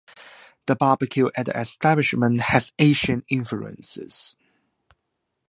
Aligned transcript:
The 0.65 0.75
barbecue 0.75 1.29
at 1.37 1.45
the 1.45 1.59
establishment 1.61 2.41
has 2.41 2.73
Asian 2.79 3.23
influences. 3.29 4.33